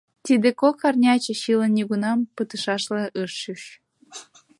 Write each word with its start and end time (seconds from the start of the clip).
Тиде 0.25 0.49
кок 0.61 0.77
арня 0.87 1.13
Чачилан 1.23 1.71
нигунам 1.77 2.19
пытышашла 2.35 3.03
ыш 3.21 3.31
чуч. 3.41 3.61